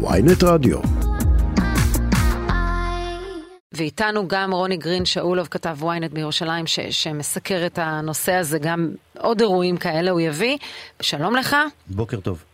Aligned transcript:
ויינט 0.00 0.42
רדיו. 0.44 0.78
ואיתנו 3.72 4.28
גם 4.28 4.52
רוני 4.52 4.76
גרין 4.76 5.04
שאולוב, 5.04 5.46
כתב 5.50 5.76
ynet 5.82 6.12
בירושלים, 6.14 6.66
ש- 6.66 6.80
שמסקר 6.80 7.66
את 7.66 7.78
הנושא 7.82 8.32
הזה, 8.32 8.58
גם 8.58 8.90
עוד 9.18 9.40
אירועים 9.40 9.76
כאלה 9.76 10.10
הוא 10.10 10.20
יביא. 10.20 10.58
שלום 11.02 11.36
לך. 11.36 11.56
בוקר 11.86 12.20
טוב. 12.20 12.44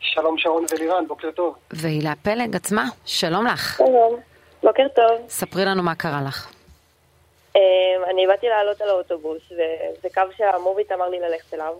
שלום 0.00 0.38
שרון 0.38 0.64
ולירן, 0.72 1.04
בוקר 1.08 1.30
טוב. 1.30 1.54
והילה 1.70 2.12
פלג 2.22 2.56
עצמה, 2.56 2.84
שלום 3.06 3.46
לך. 3.46 3.76
שלום, 3.78 4.20
בוקר 4.62 4.86
טוב. 4.96 5.28
ספרי 5.28 5.64
לנו 5.64 5.82
מה 5.82 5.94
קרה 5.94 6.22
לך. 6.26 6.48
אמ, 7.56 7.60
אני 8.10 8.26
באתי 8.26 8.46
לעלות 8.46 8.80
על 8.80 8.88
האוטובוס, 8.88 9.42
וזה 9.52 10.08
קו 10.14 10.22
שהמוביט 10.36 10.92
אמר 10.92 11.08
לי 11.08 11.16
ללכת 11.20 11.54
אליו. 11.54 11.72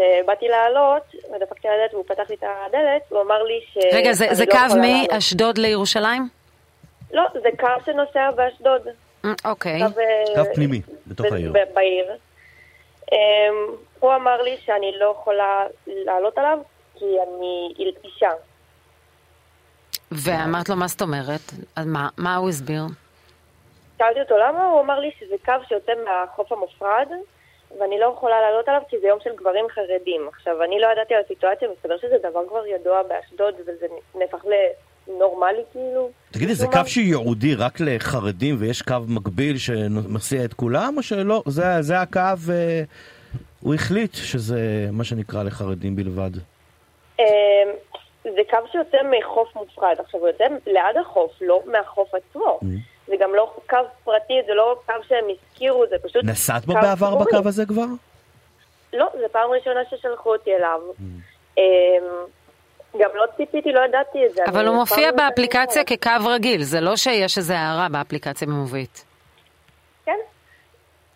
כשבאתי 0.00 0.48
לעלות, 0.48 1.14
ודפקתי 1.34 1.68
על 1.68 1.74
הדלת 1.74 1.94
והוא 1.94 2.04
פתח 2.08 2.30
לי 2.30 2.36
את 2.36 2.44
הדלת, 2.66 3.02
הוא 3.08 3.20
אמר 3.20 3.42
לי 3.42 3.60
ש... 3.72 3.78
רגע, 3.92 4.12
זה, 4.12 4.26
זה 4.32 4.44
לא 4.44 4.52
קו. 4.52 4.76
מאשדוד 4.76 5.58
לירושלים? 5.58 6.28
לא, 7.12 7.22
זה 7.32 7.48
קו 7.60 7.66
שנוסע 7.84 8.30
באשדוד. 8.30 8.82
אה, 9.24 9.30
אוקיי. 9.44 9.78
קו, 9.78 10.00
אה, 10.00 10.44
קו 10.44 10.54
פנימי, 10.54 10.80
בתוך 11.06 11.26
העיר. 11.32 11.52
בעיר. 11.74 12.06
אמ, 13.12 13.18
הוא 14.00 14.14
אמר 14.14 14.42
לי 14.42 14.56
שאני 14.64 14.92
לא 15.00 15.14
יכולה 15.20 15.66
לעלות 15.86 16.38
עליו, 16.38 16.58
כי 16.98 17.04
אני 17.04 17.74
אישה. 18.04 18.30
ואמרת 20.10 20.68
לו, 20.68 20.76
מה 20.76 20.88
זאת 20.88 21.02
אומרת? 21.02 21.52
אז 21.76 21.86
מה, 21.86 22.08
מה 22.16 22.36
הוא 22.36 22.48
הסביר? 22.48 22.82
שאלתי 23.98 24.20
אותו 24.20 24.36
למה, 24.38 24.64
הוא 24.64 24.80
אמר 24.80 25.00
לי 25.00 25.10
שזה 25.20 25.34
קו 25.44 25.52
שיוצא 25.68 25.92
מהחוף 26.04 26.52
המופרד, 26.52 27.08
ואני 27.78 27.98
לא 27.98 28.12
יכולה 28.16 28.40
לעלות 28.40 28.68
עליו 28.68 28.82
כי 28.88 28.96
זה 29.00 29.06
יום 29.06 29.18
של 29.24 29.30
גברים 29.36 29.64
חרדים. 29.74 30.28
עכשיו, 30.28 30.62
אני 30.62 30.80
לא 30.80 30.86
ידעתי 30.92 31.14
על 31.14 31.22
הסיטואציה, 31.24 31.68
מסתבר 31.76 31.98
שזה 31.98 32.16
דבר 32.30 32.48
כבר 32.48 32.66
ידוע 32.66 33.02
באשדוד, 33.02 33.54
וזה 33.60 33.86
נהפך 34.14 34.44
לנורמלי 35.08 35.62
כאילו. 35.72 36.10
תגידי, 36.30 36.54
זה 36.54 36.66
קו. 36.66 36.86
שייעודי 36.86 37.54
רק 37.54 37.80
לחרדים 37.80 38.56
ויש 38.58 38.82
קו 38.82 38.96
מקביל 39.08 39.58
שמסיע 39.58 40.44
את 40.44 40.54
כולם, 40.54 40.94
או 40.96 41.02
שלא? 41.02 41.42
זה, 41.46 41.64
זה 41.80 42.00
הקו, 42.00 42.20
אה, 42.50 42.82
הוא 43.60 43.74
החליט 43.74 44.14
שזה 44.14 44.88
מה 44.92 45.04
שנקרא 45.04 45.42
לחרדים 45.42 45.96
בלבד. 45.96 46.30
אמ, 47.18 47.24
זה 48.22 48.40
קו 48.50 48.58
שיוצא 48.72 48.96
מחוף 49.10 49.56
מופרד. 49.56 49.96
עכשיו, 49.98 50.20
הוא 50.20 50.28
יוצא 50.28 50.44
ליד 50.66 50.96
החוף, 51.00 51.32
לא 51.40 51.62
מהחוף 51.66 52.08
עצמו. 52.14 52.60
זה 53.10 53.16
גם 53.20 53.34
לא 53.34 53.54
קו 53.70 53.76
פרטי, 54.04 54.34
זה 54.46 54.54
לא 54.54 54.80
קו 54.86 54.92
שהם 55.08 55.24
הזכירו, 55.30 55.84
זה 55.90 55.96
פשוט... 56.02 56.24
נסעת 56.24 56.64
בו 56.66 56.72
בעבר. 56.72 57.14
בקו 57.16 57.48
הזה 57.48 57.66
כבר? 57.66 57.84
לא, 58.92 59.06
זו 59.20 59.26
פעם 59.32 59.50
ראשונה 59.50 59.80
ששלחו 59.90 60.32
אותי 60.32 60.50
אליו. 60.54 60.80
אמ, 61.58 61.62
גם 63.00 63.10
לא 63.14 63.24
ציפיתי, 63.36 63.72
לא 63.72 63.80
ידעתי 63.88 64.26
את 64.26 64.34
זה. 64.34 64.42
אבל 64.48 64.66
הוא 64.66 64.76
מופיע 64.76 65.12
באפליקציה 65.12 65.84
כקו 65.84 66.26
רגיל, 66.26 66.62
זה 66.62 66.80
לא 66.80 66.96
שיש 66.96 67.38
איזה 67.38 67.58
הערה 67.58 67.88
באפליקציה 67.88 68.48
במובית. 68.48 69.04
כן, 70.04 70.18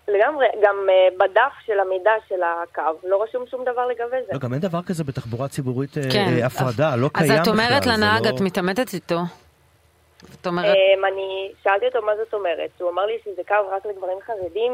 לגמרי. 0.09 0.47
גם 0.63 0.77
אה, 0.89 1.27
בדף 1.27 1.53
של 1.67 1.81
המידע 1.81 2.11
של 2.29 2.41
הקו 2.43 3.09
לא 3.09 3.23
רשום 3.23 3.45
שום 3.51 3.63
דבר 3.63 3.87
לגבי 3.87 4.17
זה. 4.27 4.33
לא, 4.33 4.39
גם 4.39 4.53
אין 4.53 4.61
דבר 4.61 4.83
כזה 4.83 5.05
בתחבורה 5.05 5.49
ציבורית 5.49 5.99
אה, 5.99 6.03
כן. 6.13 6.27
אה, 6.41 6.47
הפרדה, 6.47 6.97
לא 6.97 7.07
אז 7.15 7.23
קיים 7.23 7.33
בכלל. 7.33 7.43
את 7.43 7.49
אומרת 7.49 7.87
לנהג, 7.87 8.27
לא- 8.27 8.35
את 8.37 8.41
מתעמתת 8.41 8.95
איתו. 8.95 9.19
את 10.41 10.47
אומרת, 10.47 10.65
אמ, 10.65 11.05
אני 11.05 11.53
שאלתי 11.63 11.87
אותו 11.87 12.03
מה 12.03 12.13
זאת 12.17 12.35
אומרת. 12.35 12.71
הוא 12.81 12.91
אמר 12.91 13.07
לי 13.07 13.19
שזה 13.25 13.43
קו 13.49 13.55
רק 13.71 13.87
לגברים 13.87 14.19
חרדים, 14.27 14.73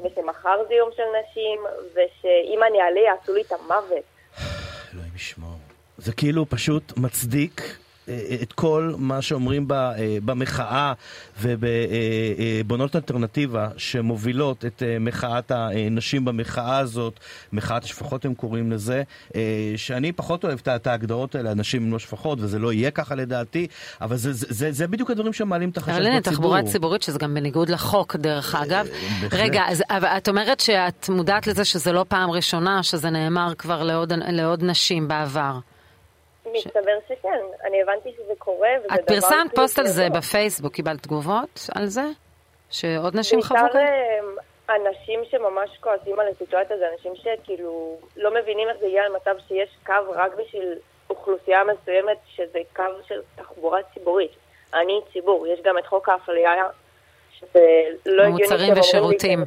ושמחר 0.00 0.64
זה 0.68 0.74
יום 0.74 0.90
של 0.96 1.02
נשים, 1.02 1.60
ושאם 1.92 2.62
אני 2.68 2.80
אעלה 2.82 3.00
יעשו 3.00 3.34
לי 3.34 3.40
את 3.40 3.52
המוות. 3.52 4.04
אלוהים 4.94 5.12
ישמור. 5.16 5.56
זה 5.98 6.12
כאילו 6.12 6.46
פשוט 6.46 6.92
מצדיק 6.96 7.62
את 8.42 8.52
כל 8.52 8.94
מה 8.98 9.22
שאומרים 9.22 9.66
אה, 9.72 9.92
במחאה 10.24 10.92
ובבונות 11.40 12.96
אלטרנטיבה 12.96 13.68
שמובילות 13.76 14.64
את 14.64 14.82
אה, 14.86 14.96
מחאת 15.00 15.50
הנשים 15.50 16.24
במחאה 16.24 16.78
הזאת, 16.78 17.20
מחאת 17.52 17.84
השפחות 17.84 18.24
הם 18.24 18.34
קוראים 18.34 18.72
לזה, 18.72 19.02
אה, 19.34 19.40
שאני 19.76 20.12
פחות 20.12 20.44
אוהב 20.44 20.58
את- 20.68 20.86
ההגדרות 20.86 21.34
האלה, 21.34 21.50
הנשים 21.50 21.82
הם 21.82 21.92
לא 21.92 21.98
שפחות, 21.98 22.38
וזה 22.40 22.58
לא 22.58 22.72
יהיה 22.72 22.90
ככה 22.90 23.14
לדעתי, 23.14 23.66
אבל 24.00 24.16
זה, 24.16 24.32
זה, 24.32 24.46
זה, 24.50 24.72
זה 24.72 24.86
בדיוק 24.86 25.10
הדברים 25.10 25.32
שמעלים 25.32 25.68
את 25.70 25.76
החשש 25.76 25.88
אבל 25.90 25.98
בציבור. 26.00 26.12
הנה, 26.12 26.20
תחבורה 26.22 26.62
ציבורית, 26.62 27.02
שזה 27.02 27.18
גם 27.18 27.34
בניגוד 27.34 27.68
לחוק, 27.68 28.16
דרך 28.16 28.54
אגב. 28.54 28.86
רגע, 29.32 29.62
אז 29.68 29.82
אבל 29.90 30.08
את 30.08 30.28
אומרת 30.28 30.60
שאת 30.60 31.08
מודעת 31.08 31.46
לזה 31.46 31.64
שזה 31.64 31.92
לא 31.92 32.04
פעם 32.08 32.30
ראשונה, 32.30 32.82
שזה 32.82 33.10
נאמר 33.10 33.52
כבר 33.58 33.82
לעוד, 33.82 34.12
לעוד 34.12 34.64
נשים 34.64 35.08
בעבר. 35.08 35.58
מסתבר 36.52 36.98
שכן. 37.08 37.40
אני 37.64 37.82
הבנתי 37.82 38.12
שזה 38.12 38.32
קורה, 38.38 38.68
וזה 38.78 38.88
דבר... 38.88 38.96
את 38.96 39.06
פרסמת 39.06 39.54
פוסט 39.54 39.78
על 39.78 39.86
זה. 39.86 40.08
בפייסבוק, 40.10 40.72
קיבלת 40.74 41.02
תגובות 41.02 41.68
על 41.74 41.86
זה? 41.86 42.04
שעוד 42.70 43.16
נשים 43.16 43.42
חוו 43.42 43.56
בעיקר 43.56 43.72
כאן? 43.72 43.80
אה, 43.80 44.76
אנשים 44.76 45.20
שממש 45.30 45.70
כועסים 45.80 46.20
על 46.20 46.26
הסיטואציה, 46.28 46.78
זה 46.78 46.84
אנשים 46.92 47.12
שכאילו 47.16 47.98
לא 48.16 48.34
מבינים 48.34 48.68
איך 48.68 48.76
זה 48.80 48.86
הגיע 48.86 49.08
למצב 49.08 49.34
שיש 49.48 49.76
קו 49.86 49.94
רק 50.10 50.32
בשביל 50.34 50.74
אוכלוסייה 51.10 51.60
מסוימת, 51.64 52.18
שזה 52.26 52.58
קו 52.76 52.82
של 53.08 53.20
תחבורה 53.36 53.80
ציבורית. 53.94 54.32
אני 54.74 55.00
ציבור, 55.12 55.46
יש 55.46 55.60
גם 55.64 55.78
את 55.78 55.86
חוק 55.86 56.08
האפליה, 56.08 56.52
שזה 57.32 57.60
לא 58.06 58.22
הגיוני 58.22 58.42
מוצרים 58.42 58.72
ושירותים. 58.78 59.44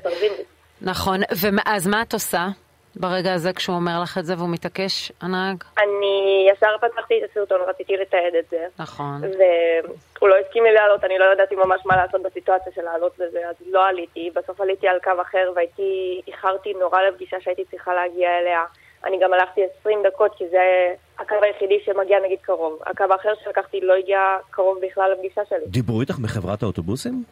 נכון, 0.81 1.19
ואז 1.41 1.87
מה 1.87 2.01
את 2.01 2.13
עושה 2.13 2.47
ברגע 2.95 3.33
הזה 3.33 3.53
כשהוא 3.53 3.75
אומר 3.75 4.01
לך 4.03 4.17
את 4.17 4.25
זה 4.25 4.33
והוא 4.37 4.49
מתעקש, 4.49 5.11
הנהג? 5.21 5.63
אני 5.77 6.47
ישר 6.51 6.77
פתחתי 6.81 7.13
את 7.23 7.29
הסרטון, 7.29 7.61
רציתי 7.67 7.97
לתעד 7.97 8.35
את 8.39 8.49
זה. 8.49 8.65
נכון. 8.79 9.21
והוא 9.21 10.29
לא 10.29 10.35
הסכים 10.35 10.63
לי 10.63 10.73
לעלות, 10.73 11.03
אני 11.03 11.17
לא 11.17 11.25
ידעתי 11.33 11.55
ממש 11.55 11.81
מה 11.85 11.95
לעשות 11.95 12.21
בסיטואציה 12.21 12.71
של 12.75 12.81
לעלות 12.81 13.19
לזה, 13.19 13.39
אז 13.49 13.55
לא 13.71 13.87
עליתי. 13.87 14.29
בסוף 14.35 14.61
עליתי 14.61 14.87
על 14.87 14.99
קו 15.03 15.21
אחר 15.21 15.51
והייתי, 15.55 16.21
איחרתי 16.27 16.73
נורא 16.73 17.01
לפגישה 17.01 17.37
שהייתי 17.41 17.63
צריכה 17.71 17.93
להגיע 17.93 18.39
אליה. 18.39 18.63
אני 19.05 19.19
גם 19.19 19.33
הלכתי 19.33 19.61
20 19.79 19.99
דקות, 20.07 20.31
כי 20.37 20.49
זה 20.49 20.93
הקו 21.19 21.35
היחידי 21.41 21.79
שמגיע 21.85 22.19
נגיד 22.25 22.39
קרוב. 22.41 22.79
הקו 22.85 23.03
האחר 23.11 23.33
שלקחתי 23.43 23.81
לא 23.81 23.93
הגיע 23.93 24.37
קרוב 24.51 24.77
בכלל 24.81 25.11
לפגישה 25.11 25.41
שלי. 25.49 25.65
דיברו 25.67 26.01
איתך 26.01 26.15
מחברת 26.19 26.63
האוטובוסים? 26.63 27.23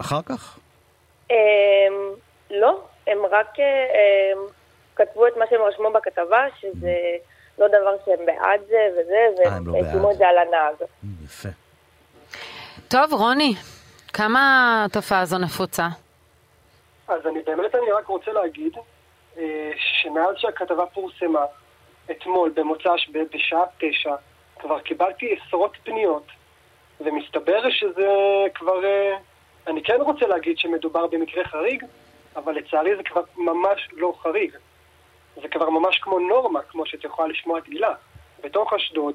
אחר 0.00 0.22
כך? 0.22 0.58
אמ, 1.30 1.36
לא, 2.50 2.80
הם 3.06 3.18
רק 3.30 3.58
אמ, 3.58 4.46
כתבו 4.96 5.26
את 5.26 5.36
מה 5.36 5.44
שהם 5.50 5.62
רשמו 5.62 5.92
בכתבה, 5.92 6.46
שזה 6.60 6.96
לא 7.58 7.68
דבר 7.68 7.96
שהם 8.04 8.26
בעד 8.26 8.60
זה 8.68 8.88
וזה, 8.92 9.44
אה, 9.46 9.56
הם 9.56 9.66
לא 9.66 9.72
והם 9.72 9.82
בעד. 9.82 9.92
שימו 9.92 10.10
את 10.10 10.16
זה 10.16 10.28
על 10.28 10.38
הנהג. 10.38 10.74
יפה. 11.24 11.48
טוב, 12.88 13.12
רוני, 13.12 13.54
כמה 14.12 14.40
התופעה 14.86 15.20
הזו 15.20 15.38
נפוצה? 15.38 15.88
אז 17.08 17.26
אני 17.26 17.42
באמת, 17.42 17.74
אני 17.74 17.92
רק 17.92 18.06
רוצה 18.06 18.32
להגיד 18.32 18.76
אה, 19.38 19.70
שמאז 19.76 20.36
שהכתבה 20.36 20.86
פורסמה, 20.86 21.44
אתמול, 22.10 22.52
במוצ"ש, 22.54 23.10
בשעה 23.34 23.62
תשע, 23.78 24.14
כבר 24.58 24.80
קיבלתי 24.80 25.36
עשרות 25.36 25.76
פניות, 25.84 26.26
ומסתבר 27.00 27.70
שזה 27.70 28.08
כבר... 28.54 28.84
אה, 28.84 29.16
אני 29.66 29.82
כן 29.82 30.00
רוצה 30.00 30.26
להגיד 30.26 30.58
שמדובר 30.58 31.06
במקרה 31.06 31.44
חריג, 31.44 31.84
אבל 32.36 32.52
לצערי 32.52 32.96
זה 32.96 33.02
כבר 33.02 33.22
ממש 33.36 33.88
לא 33.92 34.14
חריג. 34.22 34.56
זה 35.36 35.48
כבר 35.48 35.70
ממש 35.70 35.98
כמו 35.98 36.18
נורמה, 36.18 36.60
כמו 36.62 36.86
שאת 36.86 37.04
יכולה 37.04 37.28
לשמוע 37.28 37.58
את 37.58 37.66
הילה. 37.66 37.94
בתוך 38.44 38.72
אשדוד, 38.72 39.14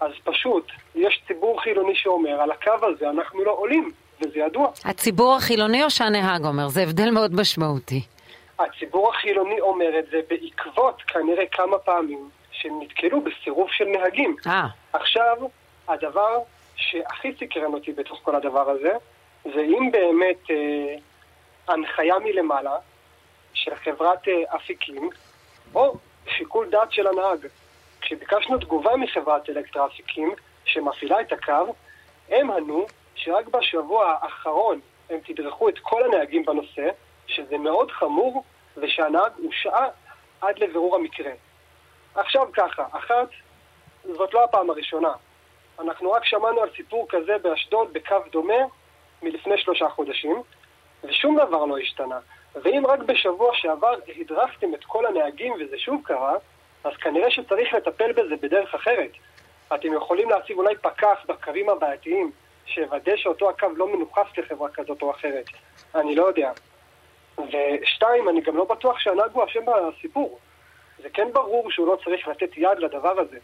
אז 0.00 0.12
פשוט, 0.24 0.70
יש 0.94 1.22
ציבור 1.26 1.60
חילוני 1.62 1.96
שאומר, 1.96 2.40
על 2.40 2.50
הקו 2.50 2.72
הזה 2.82 3.10
אנחנו 3.10 3.44
לא 3.44 3.50
עולים, 3.50 3.90
וזה 4.20 4.38
ידוע. 4.38 4.70
הציבור 4.84 5.36
החילוני 5.36 5.84
או 5.84 5.90
שהנהג 5.90 6.44
אומר? 6.44 6.68
זה 6.68 6.82
הבדל 6.82 7.10
מאוד 7.10 7.34
משמעותי. 7.34 8.00
הציבור 8.58 9.10
החילוני 9.14 9.60
אומר 9.60 9.98
את 9.98 10.04
זה 10.10 10.20
בעקבות 10.28 11.02
כנראה 11.02 11.46
כמה 11.46 11.78
פעמים 11.78 12.28
שהם 12.50 12.82
נתקלו 12.82 13.20
בסירוב 13.20 13.68
של 13.70 13.84
נהגים. 13.84 14.36
אה, 14.46 14.66
עכשיו, 14.92 15.36
הדבר 15.88 16.38
שהכי 16.76 17.32
סקרן 17.40 17.74
אותי 17.74 17.92
בתוך 17.92 18.20
כל 18.22 18.34
הדבר 18.36 18.70
הזה, 18.70 18.92
זה 19.44 19.60
אם 19.60 19.90
באמת 19.92 20.50
אה, 20.50 20.94
הנחיה 21.68 22.14
מלמעלה 22.18 22.76
של 23.62 23.74
חברת 23.74 24.28
אה, 24.28 24.56
אפיקים, 24.56 25.10
או 25.74 25.96
שיקול 26.26 26.70
דעת 26.70 26.92
של 26.92 27.06
הנהג. 27.06 27.46
כשביקשנו 28.00 28.58
תגובה 28.58 28.96
מחברת 28.96 29.50
אלקטרה 29.50 29.86
אפיקים, 29.86 30.34
שמפעילה 30.64 31.20
את 31.20 31.32
הקו, 31.32 31.74
הם 32.28 32.50
ענו 32.50 32.86
שרק 33.14 33.46
בשבוע 33.48 34.14
האחרון 34.20 34.80
הם 35.10 35.18
תדרכו 35.26 35.68
את 35.68 35.78
כל 35.78 36.02
הנהגים 36.04 36.44
בנושא, 36.44 36.88
שזה 37.26 37.58
מאוד 37.58 37.90
חמור, 37.90 38.44
ושהנהג 38.76 39.32
הושעה 39.36 39.88
עד 40.40 40.58
לבירור 40.58 40.96
המקרה. 40.96 41.32
עכשיו 42.14 42.46
ככה, 42.52 42.86
אחת, 42.92 43.28
זאת 44.04 44.34
לא 44.34 44.44
הפעם 44.44 44.70
הראשונה. 44.70 45.12
אנחנו 45.80 46.12
רק 46.12 46.24
שמענו 46.24 46.60
על 46.60 46.68
סיפור 46.76 47.06
כזה 47.08 47.38
באשדוד 47.42 47.92
בקו 47.92 48.16
דומה 48.32 48.62
מלפני 49.22 49.58
שלושה 49.58 49.88
חודשים, 49.88 50.42
ושום 51.04 51.36
דבר 51.36 51.64
לא 51.64 51.78
השתנה. 51.78 52.18
ואם 52.54 52.82
רק 52.86 53.00
בשבוע 53.00 53.50
שעבר 53.54 53.94
הדרכתם 54.20 54.74
את 54.74 54.84
כל 54.84 55.06
הנהגים 55.06 55.52
וזה 55.52 55.78
שוב 55.78 56.00
קרה, 56.04 56.34
אז 56.84 56.92
כנראה 56.96 57.30
שצריך 57.30 57.74
לטפל 57.74 58.12
בזה 58.12 58.36
בדרך 58.36 58.74
אחרת. 58.74 59.10
אתם 59.74 59.92
יכולים 59.92 60.30
להציב 60.30 60.58
אולי 60.58 60.74
פקח 60.76 61.18
בקווים 61.28 61.68
הבעייתיים, 61.68 62.30
שיוודא 62.66 63.16
שאותו 63.16 63.50
הקו 63.50 63.66
לא 63.76 63.88
מנוכס 63.88 64.38
לחברה 64.38 64.68
כזאת 64.68 65.02
או 65.02 65.10
אחרת. 65.10 65.44
אני 65.94 66.14
לא 66.14 66.24
יודע. 66.24 66.52
ושתיים, 67.38 68.28
אני 68.28 68.40
גם 68.40 68.56
לא 68.56 68.64
בטוח 68.64 68.98
שהנהג 68.98 69.30
הוא 69.32 69.44
אשם 69.44 69.60
בסיפור. 69.66 70.38
זה 71.02 71.08
כן 71.10 71.28
ברור 71.32 71.70
שהוא 71.70 71.86
לא 71.86 71.98
צריך 72.04 72.28
לתת 72.28 72.56
יד 72.56 72.78
לדבר 72.78 73.20
הזה. 73.20 73.38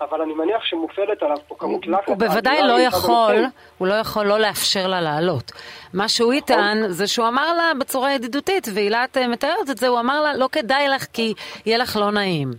אבל 0.00 0.22
אני 0.22 0.32
מניח 0.34 0.64
שמופעלת 0.64 1.22
עליו 1.22 1.36
פה 1.48 1.54
כמות 1.58 1.86
לחץ. 1.86 2.08
הוא 2.08 2.16
בוודאי 2.16 2.62
לא 2.62 2.80
יכול, 2.80 3.44
הוא 3.78 3.88
לא 3.88 3.94
יכול 3.94 4.26
לא 4.26 4.38
לאפשר 4.38 4.86
לה 4.86 5.00
לעלות. 5.00 5.52
מה 5.94 6.08
שהוא 6.08 6.34
יטען 6.34 6.88
זה 6.88 7.06
שהוא 7.06 7.28
אמר 7.28 7.52
לה 7.56 7.72
בצורה 7.80 8.12
ידידותית, 8.12 8.68
והילת 8.74 9.16
אה, 9.16 9.28
מתארת 9.28 9.70
את 9.70 9.76
זה, 9.76 9.88
הוא 9.88 10.00
אמר 10.00 10.22
לה, 10.22 10.34
לא 10.34 10.48
כדאי 10.52 10.88
לך 10.88 11.06
כי 11.12 11.34
יהיה 11.66 11.78
לך 11.78 11.96
לא 11.96 12.10
נעים. 12.10 12.50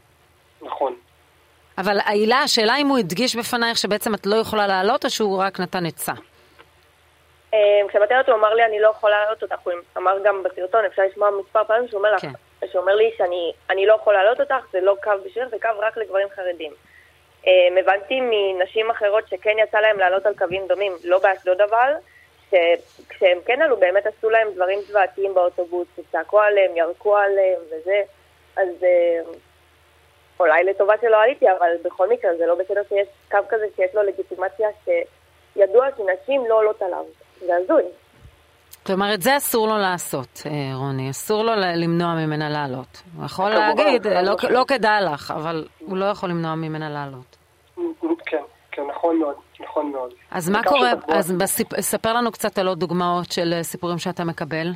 נכון. 0.62 0.96
אבל 1.78 1.98
העילה, 2.06 2.40
השאלה 2.40 2.78
אם 2.78 2.88
הוא 2.88 2.98
הדגיש 2.98 3.36
בפנייך 3.36 3.78
שבעצם 3.78 4.14
את 4.14 4.26
לא 4.26 4.36
יכולה 4.36 4.68
לעלות, 4.68 5.06
או 5.06 5.10
שהוא 5.10 5.42
רק 5.42 5.60
נתן 5.60 5.86
עצה. 5.86 6.14
אה, 7.54 7.60
כשבתרת 7.90 8.30
הוא 8.30 8.36
אמר 8.36 8.54
לי, 8.54 8.66
אני 8.66 8.80
לא 8.80 8.90
יכולה 8.90 9.22
לעלות 9.24 9.44
אותך, 9.44 9.56
הוא 9.64 9.74
אמר 9.98 10.18
גם 10.24 10.44
בסרטון, 10.44 10.86
אפשר 10.86 11.02
לשמוע 11.12 11.30
מספר 11.46 11.64
פעמים 11.64 11.88
שהוא 11.88 11.98
אומר, 11.98 12.20
כן. 12.20 12.32
לי 12.98 13.12
שאני 13.18 13.86
לא 13.86 13.94
יכול 13.94 14.14
לעלות 14.14 14.40
אותך, 14.40 14.66
זה 14.72 14.82
לא 14.82 14.96
קו 15.04 15.12
בשבילך, 15.26 15.50
זה 15.50 15.58
קו 15.62 15.70
רק 15.80 15.98
לגברים 15.98 16.28
חרדים. 16.36 16.72
אה, 17.48 17.80
הבנתי 17.80 18.22
מנשים 18.22 18.90
אחרות 18.90 19.28
שכן 19.28 19.56
יצא 19.64 19.80
להם 19.80 20.00
לעלות 20.00 20.26
על 20.26 20.34
קווים 20.38 20.68
דומים, 20.68 20.94
לא 21.04 21.20
באשדוד 21.20 21.62
אבל, 21.62 21.94
שכשהם 22.50 23.38
כן 23.46 23.62
עלו 23.62 23.78
באמת 23.78 24.06
עשו 24.06 24.30
להם 24.30 24.48
דברים 24.56 24.82
זוועתיים 24.82 25.34
באוטובוס, 25.34 25.88
צעקו 26.12 26.40
עליהם, 26.40 26.78
ירקו 26.78 27.18
עליהם 27.18 27.60
וזה, 27.68 28.02
אז 28.56 28.84
אה, 28.84 29.20
אולי 30.40 30.64
לטובה 30.64 30.94
שלא 31.02 31.18
עליתי, 31.18 31.52
אבל 31.52 31.72
בכל 31.84 32.10
מקרה 32.10 32.36
זה 32.38 32.46
לא 32.46 32.56
בסדר 32.56 32.82
שיש 32.90 33.08
קו 33.32 33.38
כזה 33.50 33.66
שיש 33.76 33.96
לו 33.96 34.04
לגיטימציה 34.04 34.70
שידוע 34.84 35.88
שנשים 35.98 36.46
לא 36.50 36.56
עולות 36.56 36.82
עליו, 36.82 37.06
זה 37.40 37.56
הזוי. 37.56 37.84
כלומר, 38.86 39.14
את 39.14 39.22
זה 39.22 39.38
אסור 39.38 39.68
לו 39.68 39.78
לעשות, 39.78 40.42
אה, 40.46 40.76
רוני. 40.76 41.10
אסור 41.10 41.44
לו 41.44 41.52
למנוע 41.56 42.14
ממנה 42.16 42.50
לעלות. 42.50 43.02
הוא 43.18 43.26
יכול 43.26 43.50
להגיד, 43.50 44.08
לא, 44.08 44.36
לא 44.50 44.66
כדאי 44.68 45.04
לך, 45.04 45.34
אבל 45.36 45.68
הוא 45.80 45.98
לא 45.98 46.06
יכול 46.06 46.30
למנוע 46.30 46.56
ממנה 46.56 46.90
לעלות. 46.90 47.38
כן, 48.26 48.44
כן, 48.72 48.82
נכון 48.90 49.20
מאוד, 49.20 49.36
נכון 49.60 49.92
מאוד. 49.92 50.14
אז 50.32 50.50
מה 50.50 50.64
קורה, 50.64 50.92
אז 51.08 51.34
ספר 51.80 52.14
לנו 52.14 52.32
קצת 52.32 52.58
על 52.58 52.68
עוד 52.68 52.80
דוגמאות 52.80 53.32
של 53.32 53.54
אה, 53.54 53.64
סיפורים 53.64 53.98
שאתה 53.98 54.24
מקבל. 54.24 54.68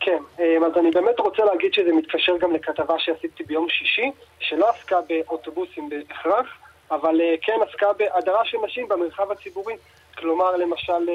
כן, 0.00 0.22
אה, 0.40 0.56
אז 0.66 0.78
אני 0.78 0.90
באמת 0.90 1.20
רוצה 1.20 1.44
להגיד 1.44 1.74
שזה 1.74 1.92
מתקשר 1.92 2.36
גם 2.40 2.52
לכתבה 2.52 2.94
שעשיתי 2.98 3.44
ביום 3.44 3.68
שישי, 3.68 4.10
שלא 4.40 4.68
עסקה 4.70 4.96
באוטובוסים 5.08 5.88
בהכרח, 5.88 6.46
אבל 6.90 7.20
כן 7.42 7.58
עסקה 7.68 7.86
בהדרה 7.98 8.44
של 8.44 8.58
נשים 8.64 8.88
במרחב 8.88 9.30
הציבורי. 9.30 9.74
כלומר, 10.18 10.56
למשל... 10.56 11.10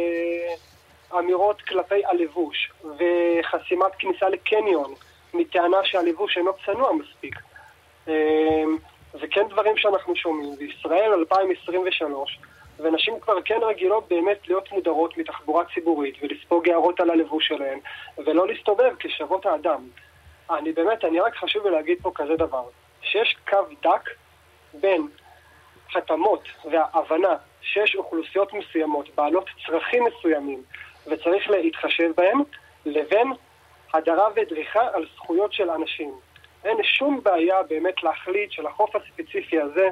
אמירות 1.13 1.62
כלפי 1.62 2.06
הלבוש 2.06 2.72
וחסימת 2.84 3.96
כניסה 4.00 4.30
לקניון 4.30 4.94
מטענה 5.34 5.78
שהלבוש 5.84 6.38
אינו 6.38 6.52
צנוע 6.66 6.94
מספיק. 6.94 7.36
אמ, 8.07 8.78
זה 9.13 9.28
כן 9.31 9.48
דברים 9.50 9.78
שאנחנו 9.78 10.16
שומעים. 10.16 10.56
בישראל 10.56 11.13
2023, 11.13 12.40
ונשים 12.80 13.19
כבר 13.19 13.42
כן 13.46 13.60
רגילות 13.62 14.07
באמת 14.07 14.48
להיות 14.48 14.72
מודרות 14.72 15.18
מתחבורה 15.18 15.63
ציבורית 15.74 16.16
ולספוג 16.22 16.69
הערות 16.69 17.00
על 17.00 17.10
הלבוש 17.10 17.48
שלהן 17.48 17.80
ולא 18.18 18.48
להסתובב 18.48 18.94
כשוות 19.00 19.46
האדם. 19.46 19.88
אני 20.50 20.72
באמת, 20.72 21.06
אני 21.06 21.19
רק 21.19 21.36
חשוב 21.36 21.68
להגיד 21.68 21.98
פה 22.02 22.12
כזה 22.16 22.36
דבר, 22.36 22.63
שיש 23.02 23.36
קו 23.50 23.57
דק 23.84 24.10
בין 24.74 25.07
התאמות 25.96 26.44
וההבנה 26.72 27.36
שיש 27.62 27.96
אוכלוסיות 27.96 28.54
מסוימות 28.54 29.16
בעלות 29.16 29.50
צרכים 29.66 30.04
מסוימים 30.04 30.63
וצריך 31.07 31.50
להתחשב 31.50 32.12
בהם, 32.18 32.42
לבין 32.86 33.28
הדרה 33.94 34.28
ודריכה 34.36 34.88
על 34.94 35.06
זכויות 35.16 35.54
של 35.54 35.69
אנשים. 35.69 36.12
אין 36.66 36.78
שום 36.84 37.19
בעיה 37.24 37.63
באמת 37.69 38.04
להחליט 38.04 38.52
שלחוף 38.52 38.96
הספציפי 38.96 39.62
הזה 39.62 39.88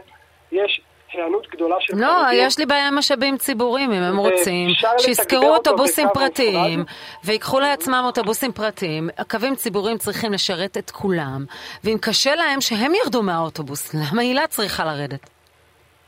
יש 0.52 0.82
היענות 1.14 1.48
גדולה 1.52 1.76
של 1.80 1.94
לא, 1.96 2.08
חרדים. 2.08 2.40
יש 2.48 2.60
לי 2.60 2.66
בעיה 2.66 2.88
עם 2.88 2.96
משאבים 2.98 3.38
ציבוריים, 3.38 3.92
אם 3.92 4.04
הם 4.04 4.18
רוצים. 4.18 4.70
שישכרו 4.98 5.56
אוטובוסים 5.56 6.08
פרטיים, 6.14 6.84
ויקחו 7.24 7.60
לעצמם 7.60 8.02
אוטובוסים 8.06 8.52
פרטיים. 8.52 9.10
הקווים 9.18 9.56
ציבוריים 9.56 9.98
צריכים 9.98 10.34
לשרת 10.34 10.78
את 10.78 10.92
כולם, 10.92 11.46
ואם 11.84 11.98
קשה 12.02 12.36
להם 12.36 12.62
שהם 12.62 12.92
ירדו 13.04 13.24
מהאוטובוס, 13.24 13.94
למה 13.94 14.22
הילה 14.22 14.48
צריכה 14.48 14.86
לרדת? 14.86 15.33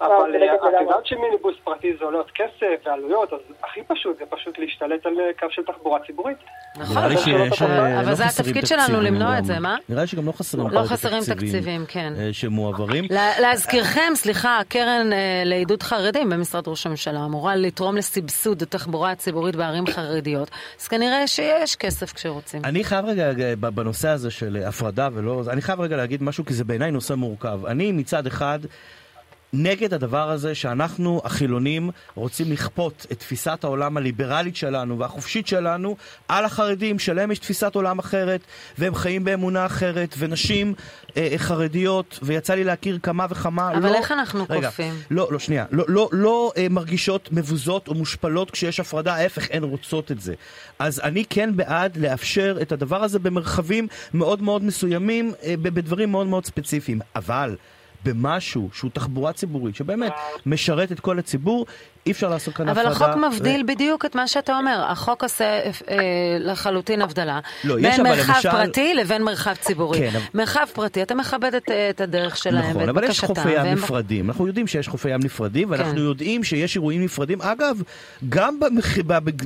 אבל 0.05 0.35
אה, 0.35 0.55
את 0.55 0.81
יודעת 0.81 1.05
שמיניבוס 1.05 1.55
פרטי 1.63 1.93
זה 1.99 2.05
עולה 2.05 2.17
עוד 2.17 2.31
כסף 2.31 2.85
ועלויות, 2.85 3.33
אז 3.33 3.39
הכי 3.63 3.79
פשוט 3.87 4.17
זה 4.19 4.25
פשוט 4.29 4.59
להשתלט 4.59 5.05
על 5.05 5.19
אה, 5.19 5.25
קו 5.39 5.45
של 5.49 5.61
תחבורה 5.63 5.99
ציבורית. 6.05 6.37
נכון, 6.77 6.97
אבל 7.99 8.13
זה 8.13 8.25
התפקיד 8.25 8.67
שלנו 8.67 9.01
למנוע 9.01 9.37
את 9.39 9.45
זה, 9.45 9.59
מה? 9.59 9.75
נראה 9.89 10.01
לי 10.01 10.07
שגם 10.07 10.25
לא 10.25 10.31
חסרים 10.31 10.67
לא 10.67 10.83
חסרים 10.83 11.23
תקציבים, 11.23 11.85
כן. 11.87 12.13
אה, 12.19 12.29
שמועברים. 12.31 13.05
להזכירכם, 13.41 14.11
סליחה, 14.15 14.59
הקרן 14.59 15.09
לעידוד 15.45 15.83
חרדים 15.83 16.29
במשרד 16.29 16.67
ראש 16.67 16.85
הממשלה 16.85 17.25
אמורה 17.25 17.55
לתרום 17.55 17.95
לסבסוד 17.97 18.61
התחבורה 18.61 19.11
הציבורית 19.11 19.55
בערים 19.55 19.87
חרדיות, 19.87 20.49
אז 20.81 20.87
כנראה 20.87 21.27
שיש 21.27 21.75
כסף 21.75 22.13
כשרוצים. 22.13 22.61
אני 22.65 22.83
חייב 22.83 23.05
רגע, 23.05 23.31
בנושא 23.59 24.09
הזה 24.09 24.31
של 24.31 24.57
הפרדה 24.67 25.09
ולא, 25.13 25.41
אני 25.49 25.61
חייב 25.61 25.81
רגע 25.81 25.97
להגיד 25.97 26.23
משהו, 26.23 26.45
כי 26.45 26.53
זה 26.53 26.63
בעיניי 26.63 26.91
נושא 26.91 27.13
מורכב. 27.13 27.65
אני 27.65 27.91
מצד 27.91 28.27
אחד... 28.27 28.59
נגד 29.57 29.93
הדבר 29.93 30.29
הזה 30.29 30.55
שאנחנו 30.55 31.21
החילונים 31.23 31.89
רוצים 32.15 32.51
לכפות 32.51 33.05
את 33.11 33.19
תפיסת 33.19 33.63
העולם 33.63 33.97
הליברלית 33.97 34.55
שלנו 34.55 34.99
והחופשית 34.99 35.47
שלנו 35.47 35.95
על 36.27 36.45
החרדים, 36.45 36.99
שלהם 36.99 37.31
יש 37.31 37.39
תפיסת 37.39 37.75
עולם 37.75 37.99
אחרת 37.99 38.41
והם 38.77 38.95
חיים 38.95 39.23
באמונה 39.23 39.65
אחרת 39.65 40.15
ונשים 40.17 40.73
אה, 41.17 41.27
אה 41.31 41.37
חרדיות 41.37 42.19
ויצא 42.23 42.53
לי 42.53 42.63
להכיר 42.63 42.99
כמה 43.03 43.25
וכמה 43.29 43.71
אבל 43.71 43.89
לא, 43.89 43.95
איך 43.95 44.11
אנחנו 44.11 44.45
רגע, 44.49 44.67
כופים? 44.67 44.93
לא, 45.11 45.27
לא, 45.31 45.39
שנייה, 45.39 45.65
לא, 45.71 45.85
לא, 45.87 46.09
לא 46.11 46.51
אה, 46.57 46.67
מרגישות 46.69 47.29
מבוזות 47.31 47.87
או 47.87 47.93
מושפלות 47.93 48.51
כשיש 48.51 48.79
הפרדה, 48.79 49.15
ההפך, 49.15 49.47
הן 49.51 49.63
רוצות 49.63 50.11
את 50.11 50.21
זה. 50.21 50.33
אז 50.79 50.99
אני 50.99 51.25
כן 51.29 51.55
בעד 51.55 51.97
לאפשר 51.97 52.57
את 52.61 52.71
הדבר 52.71 53.03
הזה 53.03 53.19
במרחבים 53.19 53.87
מאוד 54.13 54.41
מאוד 54.41 54.63
מסוימים, 54.63 55.33
אה, 55.43 55.53
בדברים 55.57 56.11
מאוד 56.11 56.27
מאוד 56.27 56.45
ספציפיים, 56.45 56.99
אבל 57.15 57.55
במשהו 58.05 58.69
שהוא 58.73 58.91
תחבורה 58.93 59.33
ציבורית, 59.33 59.75
שבאמת 59.75 60.11
משרת 60.45 60.91
את 60.91 60.99
כל 60.99 61.19
הציבור, 61.19 61.65
אי 62.05 62.11
אפשר 62.11 62.29
לעשות 62.29 62.53
כאן 62.53 62.69
הפרדה. 62.69 62.81
אבל 62.81 62.91
החוק 62.91 63.23
מבדיל 63.33 63.63
ו... 63.63 63.67
בדיוק 63.67 64.05
את 64.05 64.15
מה 64.15 64.27
שאתה 64.27 64.57
אומר. 64.57 64.85
החוק 64.87 65.23
עושה 65.23 65.45
אה, 65.45 65.97
לחלוטין 66.39 67.01
הבדלה. 67.01 67.39
לא, 67.63 67.75
בין 67.75 68.03
מרחב 68.03 68.33
למשל... 68.33 68.51
פרטי 68.51 68.93
לבין 68.93 69.23
מרחב 69.23 69.53
ציבורי. 69.53 69.99
כן, 69.99 70.19
מרחב 70.33 70.65
פרטי, 70.73 71.01
אתה 71.01 71.15
מכבד 71.15 71.55
את, 71.55 71.71
את 71.89 72.01
הדרך 72.01 72.37
שלהם 72.37 72.69
נכון, 72.69 72.81
ואת 72.81 72.89
אבל 72.89 73.03
יש 73.03 73.19
חופי 73.19 73.49
ים 73.49 73.55
והם... 73.55 73.73
נפרדים. 73.73 74.29
אנחנו 74.29 74.47
יודעים 74.47 74.67
שיש 74.67 74.87
חופי 74.87 75.09
ים 75.09 75.19
נפרדים, 75.23 75.71
ואנחנו 75.71 75.91
כן. 75.91 75.97
יודעים 75.97 76.43
שיש 76.43 76.75
אירועים 76.75 77.03
נפרדים. 77.03 77.41
אגב, 77.41 77.81
גם 78.29 78.59
במח... 78.59 78.97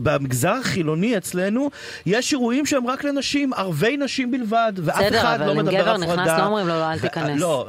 במגזר 0.03 0.53
החילוני 0.61 1.17
אצלנו, 1.17 1.69
יש 2.05 2.33
אירועים 2.33 2.65
שהם 2.65 2.87
רק 2.87 3.03
לנשים, 3.03 3.53
ערבי 3.53 3.97
נשים 3.97 4.31
בלבד, 4.31 4.73
ואף 4.75 5.01
אחד 5.15 5.39
לא 5.39 5.55
מדבר 5.55 5.79
הפרדה. 5.79 5.93
בסדר, 5.93 6.01
אבל 6.01 6.01
אם 6.01 6.05
גבר 6.05 6.21
נכנס, 6.21 6.39
לא 6.39 6.45
אומרים 6.45 6.67
לו, 6.67 6.73
לא, 6.73 6.91
אל 6.91 6.99
תיכנס. 6.99 7.41
לא, 7.41 7.67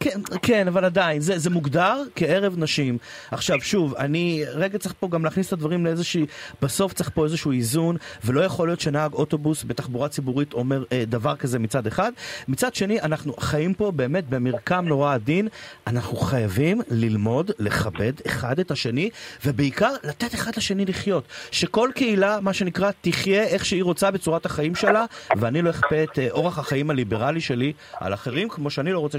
כן, 0.00 0.21
כן, 0.42 0.68
אבל 0.68 0.84
עדיין, 0.84 1.20
זה, 1.20 1.38
זה 1.38 1.50
מוגדר 1.50 2.02
כערב 2.16 2.54
נשים. 2.58 2.98
עכשיו, 3.30 3.60
שוב, 3.60 3.94
אני... 3.94 4.44
רגע 4.54 4.78
צריך 4.78 4.94
פה 5.00 5.08
גם 5.08 5.24
להכניס 5.24 5.48
את 5.48 5.52
הדברים 5.52 5.86
לאיזושהי, 5.86 6.26
בסוף 6.62 6.92
צריך 6.92 7.10
פה 7.14 7.24
איזשהו 7.24 7.52
איזון, 7.52 7.96
ולא 8.24 8.40
יכול 8.40 8.68
להיות 8.68 8.80
שנהג 8.80 9.12
אוטובוס 9.12 9.64
בתחבורה 9.66 10.08
ציבורית 10.08 10.52
אומר 10.52 10.84
אה, 10.92 11.04
דבר 11.06 11.36
כזה 11.36 11.58
מצד 11.58 11.86
אחד. 11.86 12.12
מצד 12.48 12.74
שני, 12.74 13.00
אנחנו 13.00 13.34
חיים 13.40 13.74
פה 13.74 13.90
באמת 13.90 14.28
במרקם 14.28 14.84
נורא 14.88 15.14
עדין, 15.14 15.48
אנחנו 15.86 16.16
חייבים 16.16 16.80
ללמוד 16.90 17.50
לכבד 17.58 18.12
אחד 18.26 18.58
את 18.58 18.70
השני, 18.70 19.10
ובעיקר 19.46 19.94
לתת 20.04 20.34
אחד 20.34 20.52
לשני 20.56 20.84
לחיות. 20.84 21.24
שכל 21.50 21.90
קהילה, 21.94 22.40
מה 22.40 22.52
שנקרא, 22.52 22.90
תחיה 23.00 23.42
איך 23.42 23.64
שהיא 23.64 23.84
רוצה 23.84 24.10
בצורת 24.10 24.46
החיים 24.46 24.74
שלה, 24.74 25.04
ואני 25.36 25.62
לא 25.62 25.70
אכפה 25.70 26.02
את 26.02 26.18
אה, 26.18 26.28
אורח 26.30 26.58
החיים 26.58 26.90
הליברלי 26.90 27.40
שלי 27.40 27.72
על 27.92 28.14
אחרים, 28.14 28.48
כמו 28.48 28.70
שאני 28.70 28.92
לא 28.92 28.98
רוצה 28.98 29.18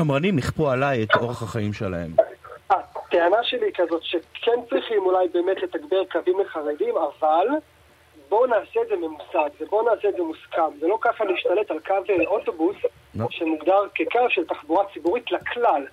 ששמרנים 0.00 0.38
יכפו 0.38 0.70
עליי 0.70 1.02
את 1.02 1.14
אורח 1.14 1.42
החיים 1.42 1.72
שלהם. 1.72 2.10
הטענה 2.70 3.36
שלי 3.42 3.66
היא 3.66 3.74
כזאת 3.74 4.02
שכן 4.02 4.60
צריכים 4.70 4.98
אולי 4.98 5.28
באמת 5.28 5.62
לתגבר 5.62 6.04
קווים 6.12 6.40
לחרדים, 6.40 6.94
אבל 6.96 7.46
בואו 8.28 8.46
נעשה 8.46 8.82
את 8.82 8.88
זה 8.88 8.96
ממוסד, 8.96 9.50
ובואו 9.60 9.94
נעשה 9.94 10.08
את 10.08 10.14
זה 10.16 10.22
מוסכם. 10.22 10.78
זה 10.80 10.86
לא 10.86 10.98
ככה 11.00 11.24
להשתלט 11.24 11.70
על 11.70 11.78
קו 11.86 12.12
אוטובוס 12.26 12.76
no. 13.16 13.22
שמוגדר 13.30 13.80
כקו 13.94 14.26
של 14.28 14.44
תחבורה 14.44 14.84
ציבורית 14.94 15.32
לכלל. 15.32 15.86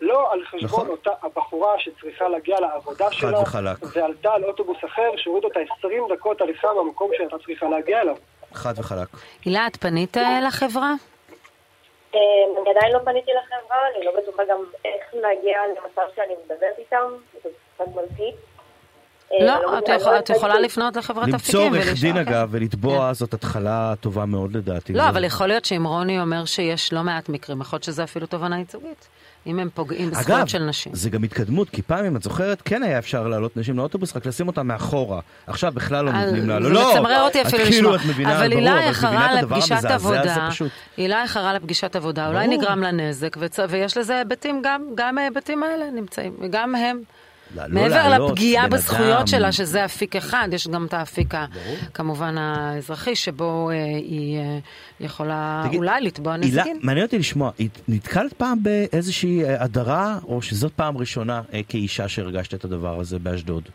לא 0.00 0.32
על 0.32 0.40
חשבון 0.44 0.64
נכון. 0.64 0.88
אותה 0.88 1.10
הבחורה 1.22 1.78
שצריכה 1.78 2.28
להגיע 2.28 2.60
לעבודה 2.60 3.12
שלה, 3.12 3.40
וחלק. 3.40 3.76
ועלתה 3.94 4.32
על 4.32 4.44
אוטובוס 4.44 4.76
אחר 4.84 5.10
שהוריד 5.16 5.44
אותה 5.44 5.60
20 5.78 6.02
דקות 6.12 6.40
הליכה 6.40 6.68
במקום 6.78 7.10
שהייתה 7.16 7.36
צריכה 7.46 7.68
להגיע 7.68 8.00
אליו. 8.00 8.16
חד 8.52 8.74
וחלק. 8.78 9.08
הילה, 9.44 9.66
את 9.66 9.76
פנית 9.76 10.16
לחברה? 10.46 10.94
אני 12.14 12.70
עדיין 12.70 12.92
לא 12.92 12.98
פניתי 13.04 13.30
לחברה, 13.30 13.78
אני 13.96 14.04
לא 14.04 14.12
בטוחה 14.20 14.42
גם 14.50 14.58
איך 14.84 15.04
להגיע 15.12 15.58
למצב 15.68 16.02
שאני 16.16 16.34
מדברת 16.44 16.78
איתם, 16.78 17.10
זה 17.44 17.48
קצת 17.74 17.84
מלחיץ. 17.94 18.34
לא, 19.40 19.78
את 20.18 20.30
יכולה 20.30 20.60
לפנות 20.60 20.96
לחברת 20.96 21.34
אפיקים. 21.34 21.60
למצוא 21.60 21.64
עורך 21.64 22.00
דין 22.00 22.16
אגב 22.16 22.48
ולתבוע 22.50 23.06
כן. 23.08 23.12
זאת 23.12 23.34
התחלה 23.34 23.94
טובה 24.00 24.24
מאוד 24.24 24.56
לדעתי. 24.56 24.92
לא, 24.92 25.08
אבל 25.08 25.24
יכול 25.24 25.46
להיות 25.46 25.64
שאם 25.64 25.86
רוני 25.86 26.20
אומר 26.20 26.44
שיש 26.44 26.92
לא 26.92 27.02
מעט 27.02 27.28
מקרים, 27.28 27.60
יכול 27.60 27.76
להיות 27.76 27.84
שזה 27.84 28.04
אפילו 28.04 28.26
תובנה 28.26 28.58
ייצוגית. 28.58 29.08
אם 29.46 29.58
הם 29.58 29.68
פוגעים 29.74 30.10
בזכויות 30.10 30.48
של 30.48 30.58
נשים. 30.58 30.92
אגב, 30.92 31.00
זה 31.00 31.10
גם 31.10 31.22
התקדמות, 31.22 31.70
כי 31.70 31.82
פעם, 31.82 32.04
אם 32.04 32.16
את 32.16 32.22
זוכרת, 32.22 32.62
כן 32.64 32.82
היה 32.82 32.98
אפשר 32.98 33.28
להעלות 33.28 33.56
נשים 33.56 33.76
לאוטובוס, 33.76 34.16
רק 34.16 34.26
לשים 34.26 34.46
אותם 34.46 34.66
מאחורה. 34.66 35.20
עכשיו 35.46 35.72
בכלל 35.72 36.04
לא 36.04 36.12
נותנים 36.12 36.48
לה. 36.48 36.58
לא, 36.58 36.84
זה 36.84 37.00
מצמרר 37.00 37.22
אותי 37.22 37.42
אפילו 37.42 37.64
כאילו 37.64 37.94
לשמוע. 37.94 38.36
אבל 38.36 38.52
הילה 38.52 38.88
איחרה 38.88 39.42
לפגישת 39.42 39.84
עבודה, 39.84 40.48
הילה 40.96 41.22
איחרה 41.22 41.54
לפגישת 41.54 41.96
עבודה, 41.96 42.28
אולי 42.28 42.46
נגרם 42.46 42.82
לה 42.82 42.90
נזק, 42.90 43.36
ויש 43.68 43.96
לזה 43.96 44.18
היבטים, 44.18 44.62
גם 44.94 45.18
ההיבטים 45.18 45.62
האלה 45.62 45.90
נמצאים, 45.90 46.32
גם 46.50 46.74
הם. 46.74 47.02
לא 47.56 47.64
מעבר 47.68 48.26
לפגיעה 48.26 48.68
בזכויות 48.68 49.28
שלה, 49.28 49.52
שזה 49.52 49.84
אפיק 49.84 50.16
אחד, 50.16 50.48
יש 50.52 50.68
גם 50.68 50.86
את 50.86 50.94
האפיק, 50.94 51.34
כמובן, 51.94 52.38
האזרחי, 52.38 53.16
שבו 53.16 53.70
אה, 53.70 53.74
היא 53.84 54.38
אה, 54.38 54.58
יכולה 55.00 55.62
תגיד, 55.66 55.78
אולי 55.78 56.00
לתבוע 56.00 56.36
נזיקין. 56.36 56.78
מעניין 56.82 57.06
אותי 57.06 57.18
לשמוע, 57.18 57.50
נתקלת 57.88 58.32
פעם 58.32 58.58
באיזושהי 58.62 59.44
אה, 59.44 59.62
הדרה, 59.62 60.14
או 60.28 60.42
שזאת 60.42 60.72
פעם 60.72 60.98
ראשונה 60.98 61.42
כאישה 61.68 62.08
שהרגשת 62.08 62.54
את 62.54 62.64
הדבר 62.64 63.00
הזה 63.00 63.18
באשדוד? 63.18 63.68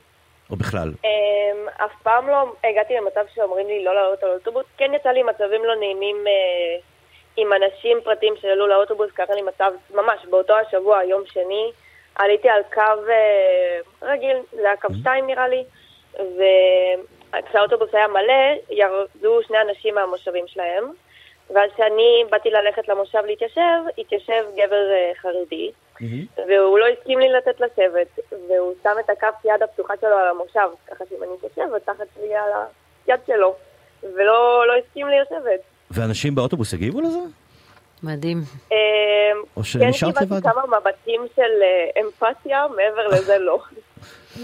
או 0.50 0.56
בכלל? 0.56 0.94
אמ, 1.04 1.68
אף 1.86 1.92
פעם 2.04 2.28
לא 2.28 2.54
הגעתי 2.64 2.94
למצב 2.94 3.22
שאומרים 3.36 3.68
לי 3.68 3.84
לא 3.84 3.96
לעלות 3.96 4.24
על 4.24 4.30
אוטובוס. 4.30 4.66
כן 4.78 4.92
יצא 4.96 5.10
לי 5.10 5.24
מצבים 5.24 5.62
לא 5.66 5.76
נעימים 5.80 6.16
עם 7.38 7.48
אנשים 7.54 7.98
פרטיים 8.04 8.34
שעלו 8.42 8.68
לאוטובוס, 8.68 9.12
קרה 9.12 9.36
לי 9.36 9.42
מצב 9.42 9.72
ממש 9.96 10.26
באותו 10.30 10.54
השבוע, 10.68 11.04
יום 11.04 11.24
שני. 11.34 11.72
עליתי 12.18 12.50
על 12.50 12.62
קו 12.74 13.10
אה, 13.10 13.80
רגיל, 14.02 14.38
זה 14.52 14.68
היה 14.68 14.78
קו 14.78 14.88
2 15.02 15.24
mm-hmm. 15.24 15.28
נראה 15.28 15.48
לי, 15.48 15.64
וכשהאוטובוס 16.14 17.90
היה 17.94 18.08
מלא, 18.08 18.62
ירדו 18.70 19.40
שני 19.48 19.58
אנשים 19.70 19.96
מהמושבים 19.96 20.48
שלהם, 20.48 20.84
ואז 21.54 21.70
כשאני 21.74 22.24
באתי 22.30 22.50
ללכת 22.50 22.88
למושב 22.88 23.20
להתיישב, 23.26 23.80
התיישב 23.98 24.44
גבר 24.56 24.92
אה, 24.92 25.12
חרדי, 25.22 25.72
mm-hmm. 25.72 26.42
והוא 26.48 26.80
לא 26.80 26.86
הסכים 26.88 27.20
לי 27.20 27.30
לתת 27.30 27.60
לשבת, 27.60 28.20
והוא 28.48 28.74
שם 28.84 28.96
את 29.00 29.10
הכף 29.10 29.46
יד 29.46 29.64
הפתוחה 29.64 29.94
שלו 30.02 30.16
על 30.16 30.28
המושב, 30.28 30.70
ככה 30.88 31.04
שאם 31.10 31.24
אני 31.24 31.32
אתיישב, 31.40 31.78
תחת 31.86 32.08
לי 32.22 32.36
על 32.36 32.50
היד 33.08 33.20
שלו, 33.28 33.56
ולא 34.04 34.68
לא 34.68 34.74
הסכים 34.76 35.08
לי 35.08 35.16
לשבת. 35.20 35.62
ואנשים 35.92 36.36
באוטובוס 36.36 36.74
הגיבו 36.74 37.02
לזה? 37.02 37.20
מדהים. 38.04 38.44
אמ, 38.72 38.78
או 39.58 39.64
שנשארת 39.64 40.16
לבד? 40.16 40.20
כן 40.20 40.26
קיבלתי 40.26 40.48
כמה 40.50 40.78
מבטים 40.80 41.22
של 41.36 41.42
אה, 41.42 42.02
אמפתיה, 42.04 42.66
מעבר 42.68 43.08
לזה 43.08 43.38
לא. 43.38 43.60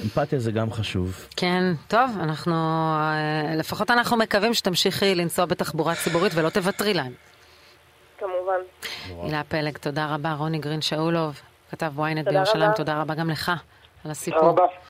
אמפתיה 0.03 0.39
זה 0.39 0.51
גם 0.51 0.71
חשוב. 0.71 1.27
כן, 1.37 1.63
טוב, 1.87 2.09
אנחנו, 2.23 2.53
אה, 2.53 3.55
לפחות 3.55 3.91
אנחנו 3.91 4.17
מקווים 4.17 4.53
שתמשיכי 4.53 5.15
לנסוע 5.15 5.45
בתחבורה 5.45 5.95
ציבורית 5.95 6.31
ולא 6.35 6.49
תוותרי 6.49 6.93
להם. 6.93 7.13
כמובן. 8.19 8.59
הילה 9.23 9.43
פלג, 9.43 9.77
תודה 9.77 10.13
רבה. 10.13 10.33
רוני 10.33 10.59
גרין 10.59 10.81
שאולוב, 10.81 11.41
כתב 11.71 11.91
ynet 11.97 12.29
בירושלים, 12.29 12.71
תודה 12.75 13.01
רבה 13.01 13.15
גם 13.15 13.29
לך 13.29 13.51
על 14.05 14.11
הסיפור. 14.11 14.39
תודה 14.39 14.51
רבה. 14.51 14.83